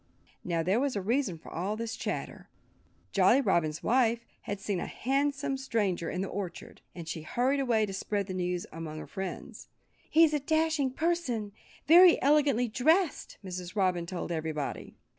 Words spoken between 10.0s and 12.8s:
"He's a dashing person, very elegantly